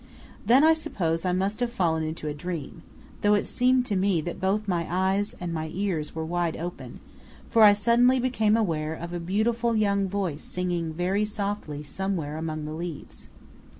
Then 0.43 0.63
I 0.63 0.73
suppose 0.73 1.25
I 1.25 1.31
must 1.31 1.59
have 1.59 1.71
fallen 1.71 2.01
into 2.01 2.27
a 2.27 2.33
dream, 2.33 2.81
though 3.21 3.35
it 3.35 3.45
seemed 3.45 3.85
to 3.85 3.95
me 3.95 4.19
that 4.21 4.41
both 4.41 4.67
my 4.67 4.87
eyes 4.89 5.35
and 5.39 5.53
my 5.53 5.69
ears 5.75 6.15
were 6.15 6.25
wide 6.25 6.57
open, 6.57 6.99
for 7.51 7.61
I 7.63 7.73
suddenly 7.73 8.19
became 8.19 8.57
aware 8.57 8.95
of 8.95 9.13
a 9.13 9.19
beautiful 9.19 9.75
young 9.75 10.07
voice 10.09 10.41
singing 10.43 10.91
very 10.91 11.23
softly 11.23 11.83
somewhere 11.83 12.37
among 12.37 12.65
the 12.65 12.73
leaves. 12.73 13.29